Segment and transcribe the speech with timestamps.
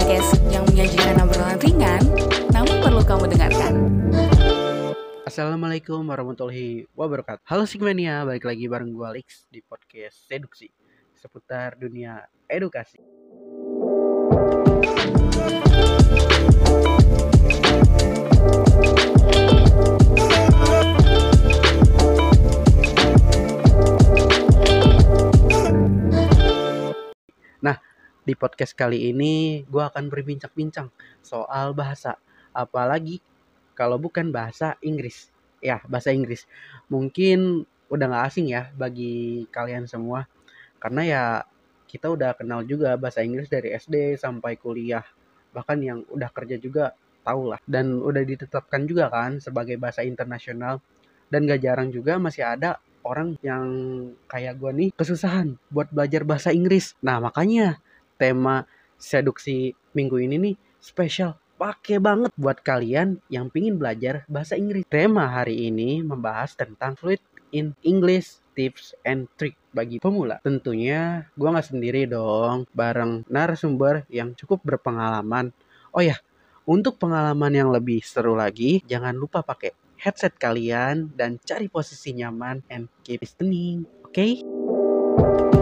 [0.00, 2.00] podcast yang menyajikan obrolan ringan,
[2.56, 4.00] namun perlu kamu dengarkan.
[5.28, 7.44] Assalamualaikum warahmatullahi wabarakatuh.
[7.44, 10.72] Halo Sigmania, balik lagi bareng gue Alex di podcast Seduksi
[11.12, 13.19] seputar dunia edukasi.
[28.24, 30.92] Di podcast kali ini gue akan berbincang-bincang
[31.24, 32.20] soal bahasa,
[32.52, 33.20] apalagi
[33.72, 35.32] kalau bukan bahasa Inggris.
[35.60, 36.44] Ya, bahasa Inggris.
[36.88, 40.28] Mungkin udah gak asing ya bagi kalian semua,
[40.80, 41.22] karena ya
[41.90, 45.02] kita udah kenal juga bahasa Inggris dari SD sampai kuliah.
[45.50, 46.94] Bahkan yang udah kerja juga
[47.26, 47.58] tau lah.
[47.66, 50.78] Dan udah ditetapkan juga kan sebagai bahasa internasional.
[51.26, 53.66] Dan gak jarang juga masih ada orang yang
[54.28, 56.94] kayak gue nih kesusahan buat belajar bahasa Inggris.
[57.00, 57.80] Nah makanya
[58.20, 58.68] tema
[59.00, 64.84] seduksi minggu ini nih spesial pakai banget buat kalian yang pingin belajar bahasa Inggris.
[64.88, 67.20] Tema hari ini membahas tentang fluid
[67.52, 70.40] in English tips and trick bagi pemula.
[70.40, 75.52] Tentunya gue nggak sendiri dong, bareng narasumber yang cukup berpengalaman.
[75.92, 76.16] Oh ya,
[76.64, 82.64] untuk pengalaman yang lebih seru lagi, jangan lupa pakai headset kalian dan cari posisi nyaman
[82.72, 83.84] and keep listening.
[84.00, 84.40] Oke?
[84.40, 85.59] Okay?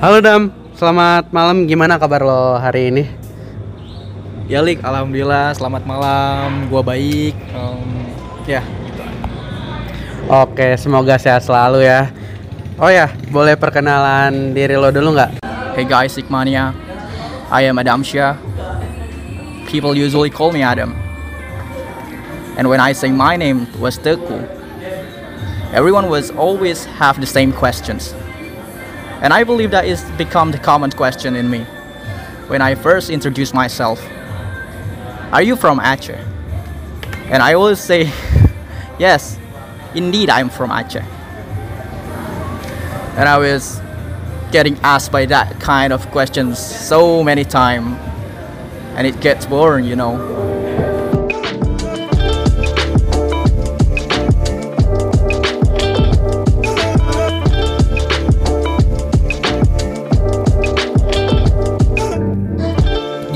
[0.00, 0.48] Halo Dam,
[0.80, 1.68] selamat malam.
[1.68, 3.04] Gimana kabar lo hari ini?
[4.48, 6.72] Ya Lik, alhamdulillah selamat malam.
[6.72, 7.36] Gua baik.
[7.52, 8.08] Um,
[8.48, 8.64] ya.
[8.64, 9.04] Gitu.
[10.24, 12.08] Oke, semoga sehat selalu ya.
[12.80, 15.44] Oh ya, boleh perkenalan diri lo dulu nggak?
[15.76, 16.72] Hey guys, Sigmania.
[17.52, 18.40] I am Adam Shah.
[19.68, 20.96] People usually call me Adam.
[22.56, 24.48] And when I say my name was Teku,
[25.76, 28.16] everyone was always have the same questions.
[29.20, 31.64] And I believe that is become the common question in me
[32.48, 34.04] when I first introduce myself.
[35.32, 36.18] Are you from Aceh?
[37.26, 38.12] And I always say,
[38.98, 39.38] yes,
[39.94, 41.04] indeed I'm from Aceh.
[43.16, 43.80] And I was
[44.50, 47.96] getting asked by that kind of questions so many times
[48.96, 50.39] and it gets boring, you know.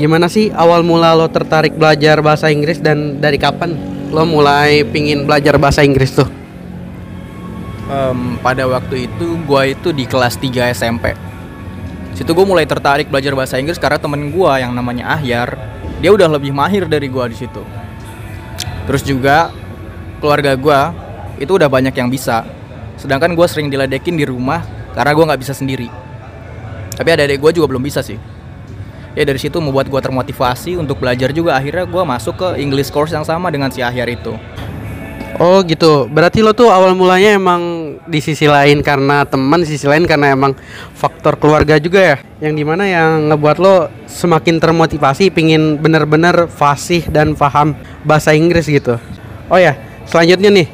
[0.05, 3.73] Gimana sih awal mula lo tertarik belajar bahasa Inggris dan dari kapan
[4.13, 6.29] lo mulai pingin belajar bahasa Inggris tuh?
[7.89, 11.17] Um, pada waktu itu gue itu di kelas 3 SMP.
[12.13, 15.57] Situ gue mulai tertarik belajar bahasa Inggris karena temen gue yang namanya Ahyar,
[15.97, 17.65] dia udah lebih mahir dari gue di situ.
[18.85, 19.49] Terus juga
[20.21, 20.79] keluarga gue
[21.41, 22.45] itu udah banyak yang bisa,
[23.01, 24.61] sedangkan gue sering diledekin di rumah
[24.93, 25.89] karena gue nggak bisa sendiri.
[26.93, 28.34] Tapi ada adik gue juga belum bisa sih
[29.15, 31.57] ya dari situ membuat gue termotivasi untuk belajar juga.
[31.57, 34.35] Akhirnya gue masuk ke English course yang sama dengan si Ahyar itu.
[35.35, 40.07] Oh gitu, berarti lo tuh awal mulanya emang di sisi lain karena teman, sisi lain
[40.07, 40.55] karena emang
[40.95, 42.17] faktor keluarga juga ya?
[42.39, 47.75] Yang di mana yang ngebuat lo semakin termotivasi pingin bener-bener fasih dan paham
[48.07, 48.95] bahasa Inggris gitu.
[49.51, 49.75] Oh ya,
[50.07, 50.67] selanjutnya nih.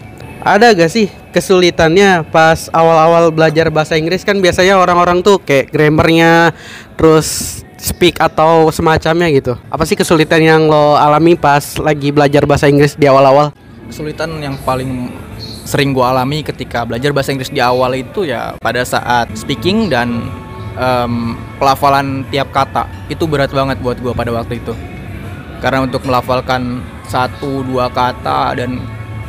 [0.45, 4.21] Ada gak sih kesulitannya pas awal-awal belajar bahasa Inggris?
[4.21, 6.53] Kan biasanya orang-orang tuh kayak grammarnya
[7.01, 9.57] terus speak atau semacamnya gitu.
[9.73, 13.49] Apa sih kesulitan yang lo alami pas lagi belajar bahasa Inggris di awal-awal?
[13.89, 15.09] Kesulitan yang paling
[15.65, 20.29] sering gue alami ketika belajar bahasa Inggris di awal itu ya pada saat speaking dan
[20.77, 24.77] um, pelafalan tiap kata itu berat banget buat gue pada waktu itu.
[25.57, 28.77] Karena untuk melafalkan satu dua kata dan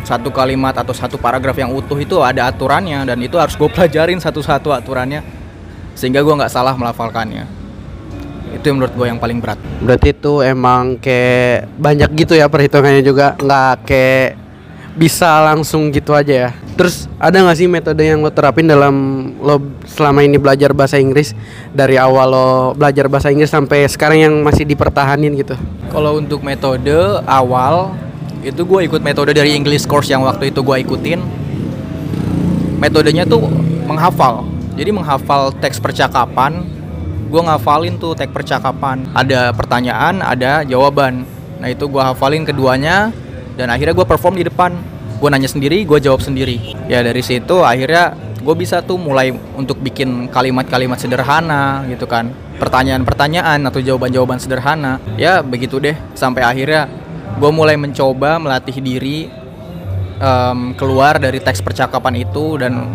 [0.05, 4.21] satu kalimat atau satu paragraf yang utuh itu ada aturannya dan itu harus gue pelajarin
[4.21, 5.25] satu-satu aturannya
[5.97, 7.62] sehingga gue nggak salah melafalkannya
[8.55, 9.59] itu yang menurut gue yang paling berat.
[9.83, 13.35] Berarti itu emang kayak banyak gitu ya perhitungannya juga.
[13.41, 14.29] Nggak kayak
[14.93, 16.51] bisa langsung gitu aja ya.
[16.77, 18.95] Terus ada nggak sih metode yang lo terapin dalam
[19.41, 21.33] lo selama ini belajar bahasa Inggris?
[21.73, 25.57] Dari awal lo belajar bahasa Inggris sampai sekarang yang masih dipertahanin gitu?
[25.89, 26.93] Kalau untuk metode
[27.25, 27.93] awal
[28.43, 31.21] itu gue ikut metode dari English course yang waktu itu gue ikutin.
[32.83, 33.47] Metodenya tuh
[33.87, 34.45] menghafal.
[34.75, 36.65] Jadi menghafal teks percakapan
[37.33, 39.09] gue ngafalin tuh teks percakapan.
[39.17, 41.25] Ada pertanyaan ada jawaban.
[41.57, 43.09] Nah itu gue hafalin keduanya
[43.57, 44.77] dan akhirnya gue perform di depan.
[45.17, 46.77] Gue nanya sendiri gue jawab sendiri.
[46.93, 52.29] Ya dari situ akhirnya gue bisa tuh mulai untuk bikin kalimat-kalimat sederhana gitu kan.
[52.61, 55.01] Pertanyaan-pertanyaan atau jawaban-jawaban sederhana.
[55.17, 55.97] Ya begitu deh.
[56.13, 56.85] Sampai akhirnya
[57.41, 59.33] gue mulai mencoba melatih diri
[60.21, 62.93] em, keluar dari teks percakapan itu dan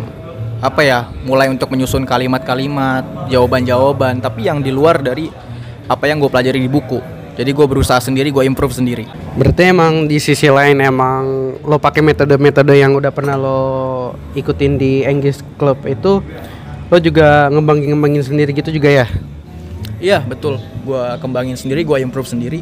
[0.58, 5.30] apa ya mulai untuk menyusun kalimat-kalimat jawaban-jawaban tapi yang di luar dari
[5.86, 6.98] apa yang gue pelajari di buku.
[7.38, 9.06] Jadi gue berusaha sendiri gue improve sendiri.
[9.38, 13.60] Berarti emang di sisi lain emang lo pakai metode-metode yang udah pernah lo
[14.34, 16.18] ikutin di English Club itu
[16.90, 19.06] lo juga ngembangin-ngembangin sendiri gitu juga ya?
[19.98, 20.58] iya betul.
[20.82, 22.60] Gue kembangin sendiri gue improve sendiri.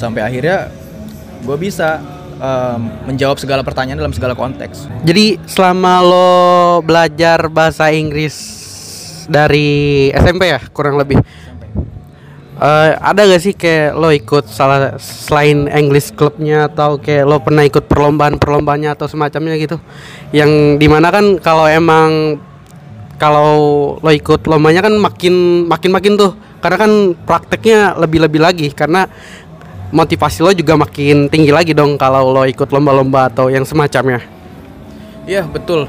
[0.00, 0.72] Sampai akhirnya
[1.44, 2.00] gue bisa
[2.38, 2.80] em,
[3.10, 4.86] menjawab segala pertanyaan dalam segala konteks.
[5.02, 6.30] Jadi selama lo
[6.82, 8.34] belajar bahasa Inggris
[9.28, 11.20] dari SMP ya kurang lebih?
[12.58, 17.62] Eh, ada gak sih kayak lo ikut salah selain English Clubnya atau kayak lo pernah
[17.62, 19.78] ikut perlombaan-perlombaannya atau semacamnya gitu?
[20.34, 22.42] Yang di mana kan kalau emang
[23.14, 23.50] kalau
[24.02, 26.34] lo ikut lombanya kan makin makin makin tuh.
[26.58, 29.06] Karena kan prakteknya lebih-lebih lagi karena
[29.88, 34.20] motivasi lo juga makin tinggi lagi dong kalau lo ikut lomba-lomba atau yang semacamnya
[35.28, 35.84] Iya betul.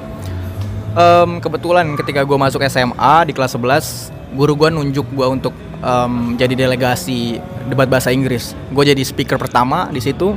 [0.91, 6.35] Em, kebetulan ketika gue masuk SMA di kelas 11, guru gue nunjuk gue untuk em,
[6.35, 7.39] jadi delegasi
[7.71, 8.51] debat bahasa Inggris.
[8.67, 10.35] Gue jadi speaker pertama di situ.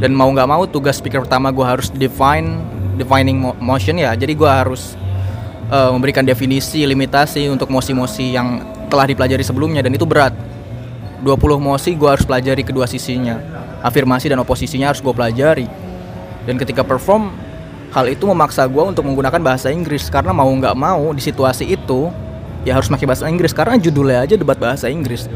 [0.00, 2.64] Dan mau nggak mau tugas speaker pertama gue harus define
[2.96, 4.16] defining mo- motion ya.
[4.16, 4.96] Jadi gue harus
[5.68, 10.32] eh, memberikan definisi, limitasi untuk mosi-mosi yang telah dipelajari sebelumnya dan itu berat.
[11.22, 13.38] 20 mosi gue harus pelajari kedua sisinya.
[13.82, 15.66] Afirmasi dan oposisinya harus gue pelajari.
[16.42, 17.30] Dan ketika perform,
[17.94, 22.10] hal itu memaksa gue untuk menggunakan bahasa Inggris karena mau nggak mau di situasi itu
[22.66, 25.30] ya harus pakai bahasa Inggris karena judulnya aja debat bahasa Inggris.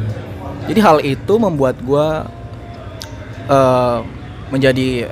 [0.66, 2.06] Jadi hal itu membuat gue
[3.46, 3.98] eh,
[4.50, 5.10] menjadi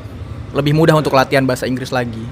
[0.55, 2.23] lebih mudah untuk latihan bahasa Inggris lagi.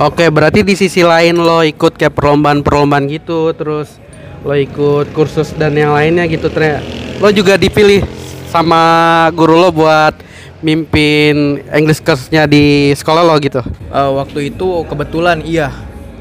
[0.00, 4.00] Oke, berarti di sisi lain lo ikut kayak perlombaan-perlombaan gitu, terus
[4.44, 8.00] lo ikut kursus dan yang lainnya gitu, ternyata lo juga dipilih
[8.48, 8.82] sama
[9.36, 10.16] guru lo buat
[10.64, 13.60] mimpin English course-nya di sekolah lo gitu.
[13.92, 15.72] Eh, waktu itu kebetulan iya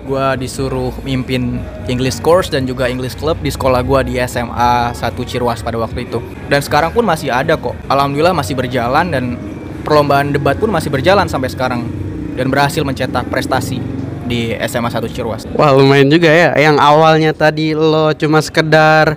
[0.10, 5.30] gue disuruh mimpin English course dan juga English club di sekolah gue di SMA 1
[5.30, 6.18] Cirwas pada waktu itu.
[6.50, 7.78] Dan sekarang pun masih ada kok.
[7.86, 9.38] Alhamdulillah masih berjalan dan
[9.86, 11.86] perlombaan debat pun masih berjalan sampai sekarang
[12.34, 13.78] dan berhasil mencetak prestasi
[14.26, 15.46] di SMA 1 Cirwas.
[15.54, 16.58] Wah, lumayan juga ya.
[16.58, 19.14] Yang awalnya tadi lo cuma sekedar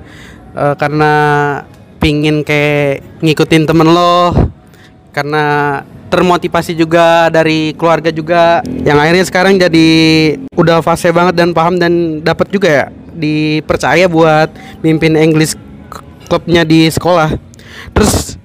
[0.52, 1.12] eh, karena
[2.02, 4.34] pingin kayak ngikutin temen lo
[5.14, 5.78] karena
[6.10, 8.60] termotivasi juga dari keluarga juga.
[8.66, 9.88] Yang akhirnya sekarang jadi
[10.58, 14.50] udah fase banget dan paham dan dapat juga ya dipercaya buat
[14.82, 15.54] mimpin English
[16.26, 17.32] klubnya di sekolah.
[17.94, 18.37] Terus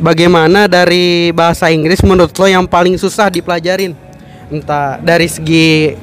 [0.00, 3.94] bagaimana dari bahasa Inggris menurut lo yang paling susah dipelajarin?
[4.50, 5.94] Entah dari segi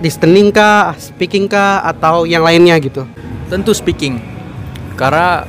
[0.00, 3.04] listening kah, speaking kah atau yang lainnya gitu?
[3.52, 4.20] Tentu speaking.
[4.96, 5.46] Karena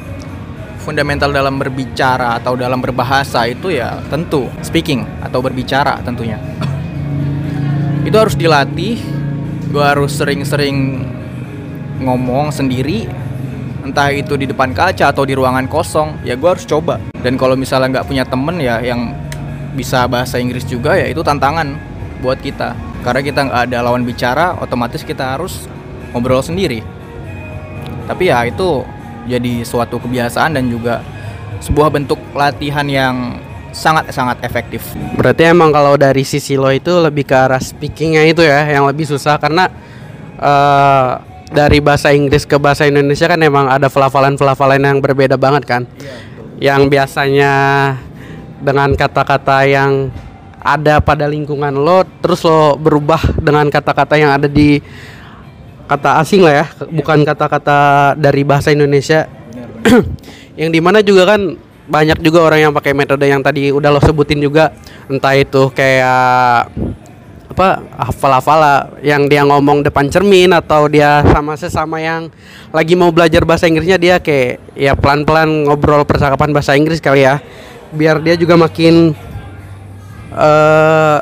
[0.79, 6.39] fundamental dalam berbicara atau dalam berbahasa itu ya tentu speaking atau berbicara tentunya.
[8.07, 8.97] Itu harus dilatih.
[9.69, 11.05] Gue harus sering-sering
[12.01, 13.05] ngomong sendiri.
[13.85, 16.97] Entah itu di depan kaca atau di ruangan kosong, ya gue harus coba.
[17.21, 19.13] Dan kalau misalnya nggak punya temen ya yang
[19.77, 21.77] bisa bahasa Inggris juga ya itu tantangan
[22.25, 22.73] buat kita.
[23.05, 25.69] Karena kita nggak ada lawan bicara, otomatis kita harus
[26.11, 26.81] ngobrol sendiri
[28.09, 28.81] tapi ya itu
[29.29, 31.05] jadi suatu kebiasaan dan juga
[31.61, 33.37] sebuah bentuk latihan yang
[33.69, 34.81] sangat sangat efektif.
[35.13, 39.05] Berarti emang kalau dari sisi lo itu lebih ke arah speakingnya itu ya yang lebih
[39.05, 39.69] susah karena
[40.41, 41.09] eh,
[41.49, 45.83] dari bahasa Inggris ke bahasa Indonesia kan emang ada pelafalan-pelafalan yang berbeda banget kan.
[46.59, 47.53] Yang biasanya
[48.59, 50.11] dengan kata-kata yang
[50.59, 54.83] ada pada lingkungan lo terus lo berubah dengan kata-kata yang ada di
[55.89, 59.25] kata asing lah ya, bukan kata-kata dari bahasa Indonesia.
[60.59, 61.57] yang di mana juga kan
[61.89, 64.69] banyak juga orang yang pakai metode yang tadi udah lo sebutin juga.
[65.09, 66.69] Entah itu kayak
[67.49, 72.29] apa hafal-hafal yang dia ngomong depan cermin atau dia sama sesama yang
[72.69, 77.41] lagi mau belajar bahasa Inggrisnya dia kayak ya pelan-pelan ngobrol percakapan bahasa Inggris kali ya.
[77.89, 79.17] Biar dia juga makin
[80.29, 81.19] eh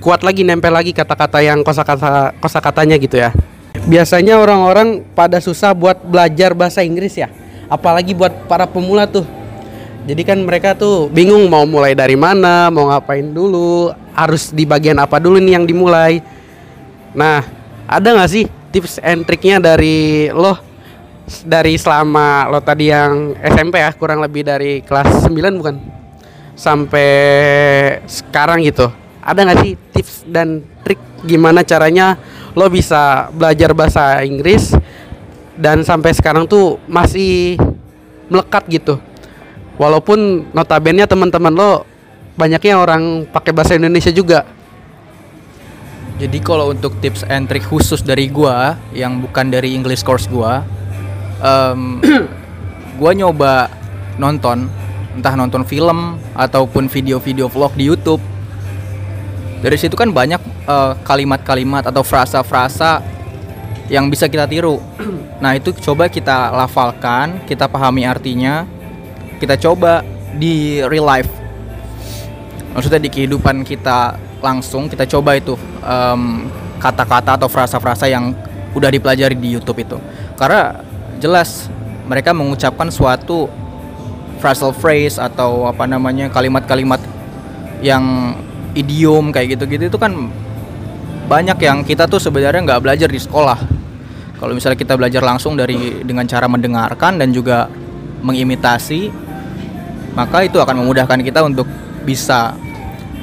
[0.00, 3.32] kuat lagi nempel lagi kata-kata yang kosakata kosakatanya gitu ya
[3.84, 7.28] biasanya orang-orang pada susah buat belajar bahasa Inggris ya.
[7.68, 9.24] Apalagi buat para pemula tuh.
[10.04, 15.00] Jadi kan mereka tuh bingung mau mulai dari mana mau ngapain dulu harus di bagian
[15.00, 16.20] apa dulu nih yang dimulai.
[17.16, 17.40] Nah
[17.88, 20.60] ada nggak sih tips and triknya dari lo?
[21.24, 25.76] Dari selama lo tadi yang SMP ya kurang lebih dari kelas 9 bukan?
[26.52, 27.08] Sampai
[28.04, 28.92] sekarang gitu.
[29.24, 32.20] Ada nggak sih tips dan trik gimana caranya
[32.54, 34.76] lo bisa belajar bahasa Inggris
[35.58, 37.58] dan sampai sekarang tuh masih
[38.30, 39.00] melekat gitu
[39.74, 41.82] Walaupun notabene teman-teman lo
[42.38, 44.46] banyaknya orang pakai bahasa Indonesia juga.
[46.14, 50.62] Jadi kalau untuk tips and trick khusus dari gua yang bukan dari English course gua,
[51.42, 51.98] em,
[53.02, 53.66] gua nyoba
[54.14, 54.70] nonton
[55.18, 58.22] entah nonton film ataupun video-video vlog di YouTube.
[59.64, 63.00] Dari situ kan banyak eh, kalimat-kalimat atau frasa-frasa
[63.88, 64.76] yang bisa kita tiru.
[65.34, 68.64] Nah, itu coba kita lafalkan, kita pahami artinya,
[69.36, 70.00] kita coba
[70.40, 71.28] di real life.
[72.72, 75.52] Maksudnya di kehidupan kita langsung kita coba itu
[75.84, 76.48] em,
[76.80, 78.32] kata-kata atau frasa-frasa yang
[78.72, 79.98] udah dipelajari di YouTube itu.
[80.40, 80.80] Karena
[81.20, 81.68] jelas
[82.08, 83.52] mereka mengucapkan suatu
[84.40, 87.04] phrasal phrase atau apa namanya kalimat-kalimat
[87.84, 88.32] yang
[88.74, 90.12] idiom kayak gitu-gitu itu kan
[91.24, 93.56] banyak yang kita tuh sebenarnya nggak belajar di sekolah.
[94.36, 97.70] Kalau misalnya kita belajar langsung dari dengan cara mendengarkan dan juga
[98.20, 99.08] mengimitasi,
[100.12, 101.64] maka itu akan memudahkan kita untuk
[102.04, 102.52] bisa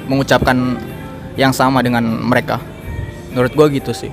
[0.10, 0.82] mengucapkan
[1.38, 2.58] yang sama dengan mereka.
[3.32, 4.10] Menurut gua gitu sih.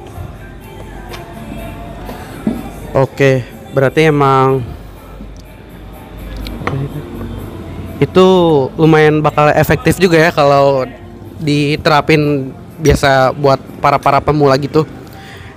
[2.93, 4.61] Oke, berarti emang
[7.99, 8.27] itu
[8.79, 10.87] lumayan bakal efektif juga ya kalau
[11.39, 14.87] diterapin biasa buat para para pemula gitu.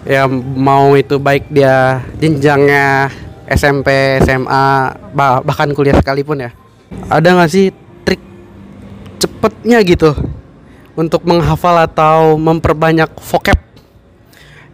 [0.02, 3.14] Ya mau itu baik dia jenjangnya
[3.46, 6.52] SMP, SMA, bah- bahkan kuliah sekalipun ya.
[7.12, 7.70] Ada nggak sih
[8.02, 8.22] trik
[9.22, 10.18] cepetnya gitu
[10.98, 13.60] untuk menghafal atau memperbanyak vocab?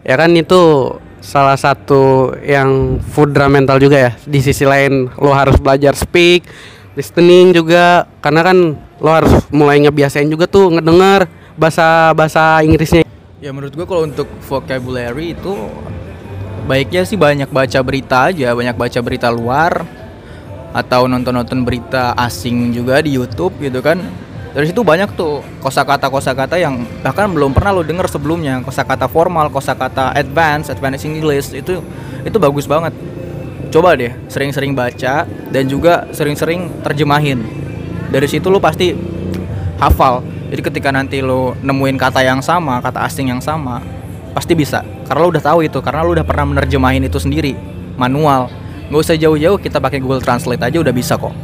[0.06, 4.12] Ya kan itu salah satu yang fundamental juga ya.
[4.24, 6.48] Di sisi lain lo harus belajar speak,
[6.96, 8.58] listening juga karena kan
[8.98, 13.06] lo harus mulai ngebiasain juga tuh ngedengar bahasa bahasa Inggrisnya.
[13.38, 15.54] Ya menurut gua kalau untuk vocabulary itu
[16.66, 19.86] baiknya sih banyak baca berita aja, banyak baca berita luar
[20.74, 24.02] atau nonton-nonton berita asing juga di YouTube gitu kan.
[24.48, 28.58] Dari situ banyak tuh kosakata kosakata yang bahkan belum pernah lo denger sebelumnya.
[28.64, 31.78] Kosakata formal, kosakata advance, advanced English itu
[32.26, 32.90] itu bagus banget.
[33.68, 37.67] Coba deh sering-sering baca dan juga sering-sering terjemahin.
[38.08, 38.96] Dari situ lo pasti
[39.76, 40.24] hafal.
[40.48, 43.84] Jadi ketika nanti lo nemuin kata yang sama, kata asing yang sama,
[44.32, 44.80] pasti bisa.
[45.04, 47.52] Karena lo udah tahu itu, karena lo udah pernah menerjemahin itu sendiri,
[48.00, 48.48] manual.
[48.88, 51.36] Nggak usah jauh-jauh, kita pakai Google Translate aja udah bisa kok.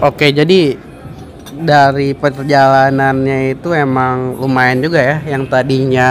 [0.00, 0.78] Oke, jadi
[1.60, 6.08] dari perjalanannya itu emang lumayan juga ya yang tadinya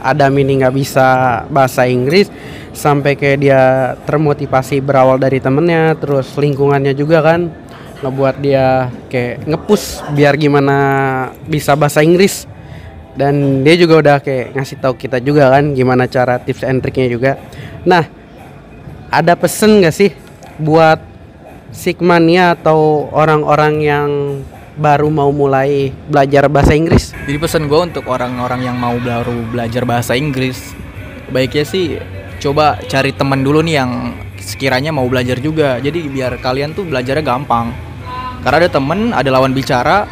[0.00, 1.08] ada mini nggak bisa
[1.52, 2.32] bahasa Inggris
[2.72, 3.62] sampai kayak dia
[4.08, 7.52] termotivasi berawal dari temennya terus lingkungannya juga kan
[8.00, 10.76] ngebuat dia kayak ngepus biar gimana
[11.44, 12.48] bisa bahasa Inggris
[13.14, 17.12] dan dia juga udah kayak ngasih tahu kita juga kan gimana cara tips and triknya
[17.12, 17.32] juga
[17.84, 18.08] nah
[19.10, 20.10] ada pesen nggak sih
[20.56, 21.10] buat
[21.70, 24.10] Sigmania atau orang-orang yang
[24.74, 27.14] baru mau mulai belajar bahasa Inggris.
[27.26, 30.74] Jadi pesan gue untuk orang-orang yang mau baru belajar bahasa Inggris,
[31.30, 32.00] baiknya sih
[32.40, 35.78] coba cari teman dulu nih yang sekiranya mau belajar juga.
[35.78, 37.70] Jadi biar kalian tuh belajarnya gampang.
[38.40, 40.08] Karena ada temen, ada lawan bicara.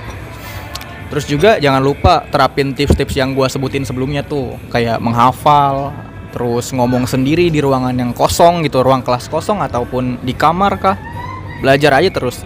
[1.08, 5.88] Terus juga jangan lupa terapin tips-tips yang gue sebutin sebelumnya tuh, kayak menghafal,
[6.36, 10.96] terus ngomong sendiri di ruangan yang kosong gitu, ruang kelas kosong ataupun di kamar kah.
[11.64, 12.44] Belajar aja terus.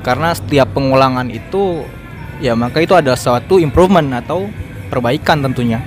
[0.00, 1.84] Karena setiap pengulangan itu
[2.40, 4.48] ya maka itu ada suatu improvement atau
[4.88, 5.82] perbaikan tentunya.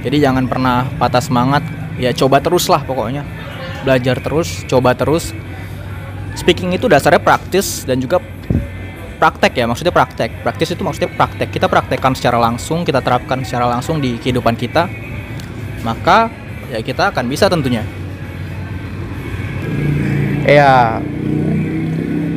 [0.00, 1.62] Jadi jangan pernah patah semangat.
[1.98, 3.26] Ya coba terus lah pokoknya.
[3.82, 5.34] Belajar terus coba terus.
[6.38, 8.22] Speaking itu dasarnya praktis dan juga
[9.18, 13.66] praktek ya maksudnya praktek praktis itu maksudnya praktek kita praktekkan secara langsung kita terapkan secara
[13.66, 14.86] langsung di kehidupan kita
[15.82, 16.30] maka
[16.70, 17.82] ya kita akan bisa tentunya
[20.48, 20.96] Ya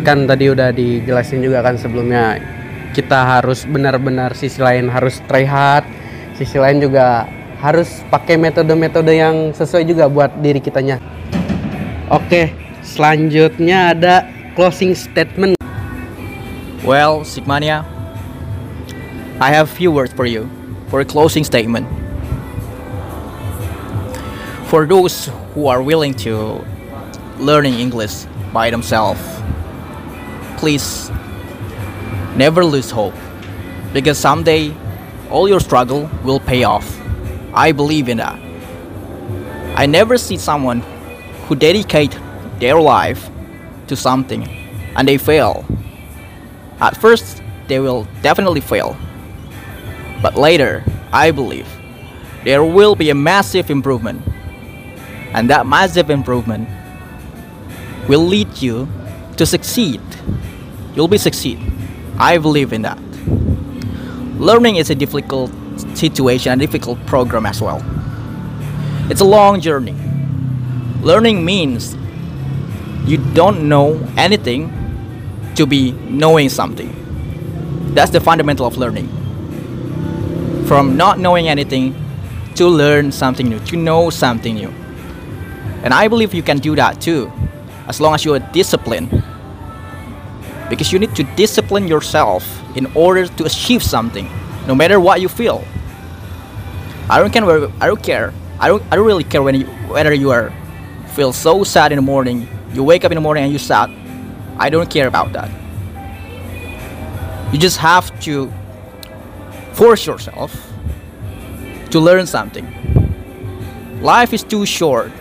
[0.03, 2.43] kan tadi udah dijelasin juga kan sebelumnya
[2.91, 5.87] kita harus benar-benar sisi lain harus try hard,
[6.35, 7.23] sisi lain juga
[7.63, 10.99] harus pakai metode-metode yang sesuai juga buat diri kitanya.
[12.11, 12.51] Oke,
[12.83, 14.27] selanjutnya ada
[14.59, 15.60] closing statement.
[16.83, 17.85] Well, Sigmania,
[19.39, 20.49] I have few words for you
[20.89, 21.87] for a closing statement.
[24.65, 26.65] For those who are willing to
[27.37, 29.21] learning English by themselves,
[30.57, 31.11] please
[32.35, 33.13] never lose hope
[33.93, 34.73] because someday
[35.29, 36.99] all your struggle will pay off.
[37.53, 38.39] I believe in that.
[39.75, 40.81] I never see someone
[41.45, 42.17] who dedicate
[42.59, 43.29] their life
[43.85, 44.47] to something
[44.95, 45.63] and they fail.
[46.81, 48.97] At first, they will definitely fail.
[50.21, 50.83] But later,
[51.13, 51.67] I believe
[52.43, 54.21] there will be a massive improvement.
[55.33, 56.67] And that massive improvement
[58.09, 58.87] will lead you
[59.37, 60.01] to succeed,
[60.95, 61.59] you'll be succeed.
[62.17, 62.99] I believe in that.
[64.37, 65.51] Learning is a difficult
[65.95, 67.81] situation, a difficult program as well.
[69.09, 69.95] It's a long journey.
[71.01, 71.95] Learning means
[73.05, 74.80] you don't know anything
[75.55, 76.95] to be knowing something.
[77.93, 79.07] That's the fundamental of learning.
[80.65, 81.95] From not knowing anything
[82.55, 84.69] to learn something new, to know something new.
[85.83, 87.31] And I believe you can do that too,
[87.87, 89.09] as long as you are disciplined.
[90.69, 92.45] Because you need to discipline yourself
[92.77, 94.29] in order to achieve something,
[94.67, 95.63] no matter what you feel.
[97.09, 97.43] I don't care.
[97.81, 98.33] I don't care.
[98.59, 98.83] I don't.
[98.91, 100.53] I don't really care when you, whether you are
[101.11, 102.47] feel so sad in the morning.
[102.73, 103.89] You wake up in the morning and you sad.
[104.61, 105.49] I don't care about that.
[107.51, 108.53] You just have to
[109.73, 110.53] force yourself
[111.89, 112.67] to learn something.
[114.03, 115.11] Life is too short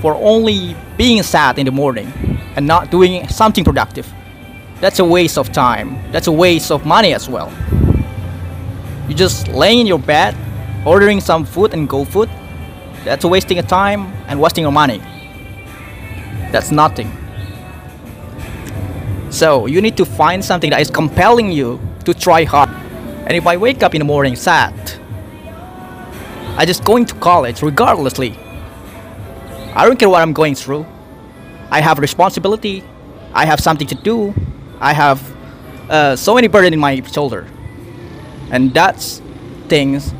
[0.00, 2.06] for only being sad in the morning
[2.54, 4.06] and not doing something productive.
[4.80, 5.98] That's a waste of time.
[6.12, 7.52] That's a waste of money as well.
[9.08, 10.36] You just laying in your bed,
[10.86, 12.30] ordering some food and go food.
[13.04, 14.98] That's a wasting of time and wasting your money.
[16.52, 17.23] That's nothing.
[19.34, 22.70] So you need to find something that is compelling you to try hard.
[23.26, 24.72] And if I wake up in the morning sad,
[26.56, 28.38] I just going to college regardlessly.
[29.74, 30.86] I don't care what I'm going through.
[31.68, 32.84] I have responsibility.
[33.32, 34.32] I have something to do.
[34.78, 35.20] I have
[35.90, 37.44] uh, so many burden in my shoulder,
[38.52, 39.20] and that's
[39.66, 40.14] things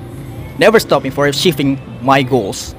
[0.59, 2.75] never stop me for achieving my goals.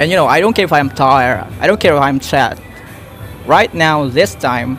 [0.00, 1.46] And you know, I don't care if I'm tired.
[1.60, 2.60] I don't care if I'm sad.
[3.48, 4.76] Right now, this time,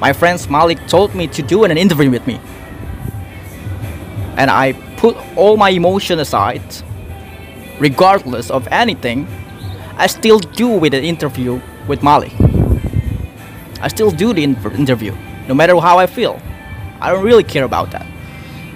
[0.00, 2.40] my friend Malik told me to do an interview with me,
[4.36, 6.62] and I put all my emotion aside
[7.78, 9.28] regardless of anything,
[9.96, 12.32] I still do with the interview with Malik.
[13.80, 15.14] I still do the in- interview,
[15.46, 16.40] no matter how I feel.
[17.00, 18.06] I don't really care about that.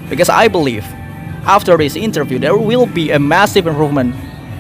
[0.09, 0.85] Because I believe
[1.45, 4.15] after this interview, there will be a massive improvement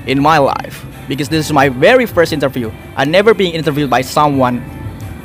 [0.06, 0.84] in my life.
[1.08, 2.72] Because this is my very first interview.
[2.96, 4.64] I've never been interviewed by someone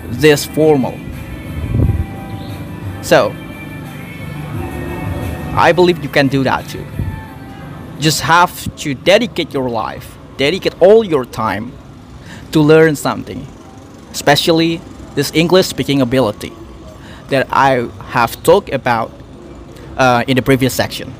[0.10, 0.98] this formal.
[3.02, 3.34] So,
[5.54, 6.86] I believe you can do that too
[8.02, 11.72] just have to dedicate your life, dedicate all your time
[12.52, 13.46] to learn something,
[14.12, 14.82] especially
[15.16, 16.52] this English speaking ability
[17.30, 19.12] that I have talked about
[19.96, 21.14] uh, in the previous section.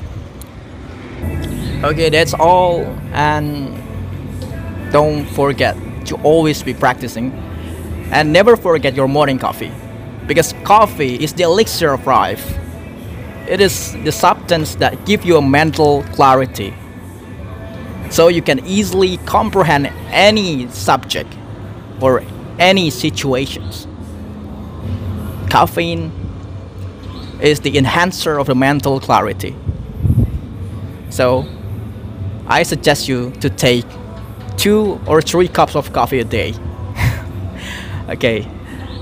[1.84, 3.76] Okay, that's all, and
[4.92, 7.32] don't forget to always be practicing
[8.12, 9.72] and never forget your morning coffee
[10.28, 12.56] because coffee is the elixir of life.
[13.48, 16.72] It is the substance that give you a mental clarity
[18.10, 21.34] so you can easily comprehend any subject
[22.00, 22.22] or
[22.60, 23.88] any situations.
[25.50, 26.12] Caffeine
[27.40, 29.56] is the enhancer of the mental clarity.
[31.10, 31.46] So
[32.46, 33.86] i suggest you to take
[34.56, 36.54] two or three cups of coffee a day
[38.08, 38.46] okay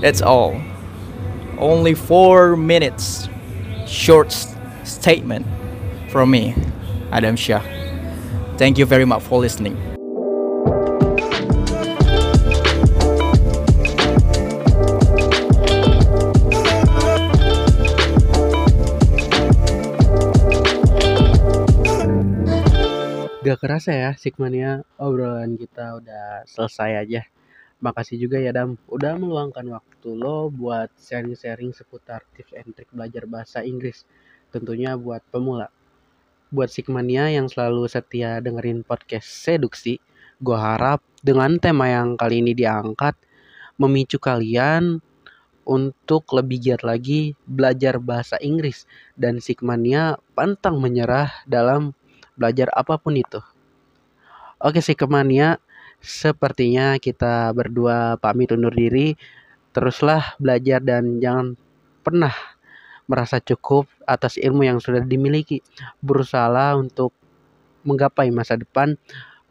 [0.01, 0.59] that's all
[1.57, 3.29] only four minutes
[3.85, 4.31] short
[4.83, 5.45] statement
[6.09, 6.55] from me,
[7.11, 7.61] Adam Shah.
[8.57, 9.90] Thank you very much for listening.
[23.41, 27.25] Gak kerasa ya Sigmania obrolan kita udah selesai aja.
[27.81, 33.25] Makasih juga ya Dam udah meluangkan waktu lo buat sharing-sharing seputar tips and trik belajar
[33.25, 34.05] bahasa Inggris.
[34.53, 35.73] Tentunya buat pemula.
[36.53, 39.97] Buat Sigmania yang selalu setia dengerin podcast Seduksi,
[40.37, 43.17] gue harap dengan tema yang kali ini diangkat
[43.81, 45.01] memicu kalian
[45.65, 48.85] untuk lebih giat lagi belajar bahasa Inggris
[49.17, 51.97] dan Sigmania pantang menyerah dalam
[52.41, 53.37] belajar apa pun itu.
[54.57, 55.61] Oke Sigmania,
[56.01, 59.13] sepertinya kita berdua pamit undur diri.
[59.71, 61.53] Teruslah belajar dan jangan
[62.01, 62.33] pernah
[63.05, 65.61] merasa cukup atas ilmu yang sudah dimiliki.
[66.01, 67.13] Berusahalah untuk
[67.85, 68.97] menggapai masa depan.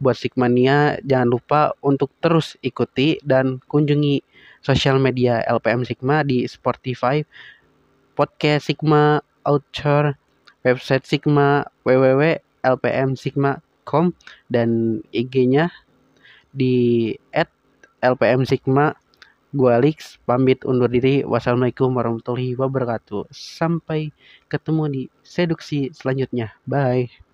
[0.00, 4.24] Buat Sigmania, jangan lupa untuk terus ikuti dan kunjungi
[4.64, 7.20] sosial media LPM Sigma di Spotify,
[8.16, 10.16] podcast Sigma, Outshore,
[10.64, 11.68] website Sigma,
[12.64, 14.12] www.lpmsigma.com
[14.52, 15.72] dan IG-nya
[16.52, 17.14] di
[18.00, 18.94] @lpm Sigma.
[19.50, 21.26] Gua Alex pamit undur diri.
[21.26, 23.34] Wassalamualaikum warahmatullahi wabarakatuh.
[23.34, 24.14] Sampai
[24.46, 26.54] ketemu di seduksi selanjutnya.
[26.70, 27.29] Bye.